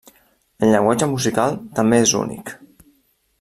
El 0.67 0.71
llenguatge 0.75 1.09
musical 1.11 1.53
també 1.81 2.01
és 2.07 2.15
únic. 2.23 2.55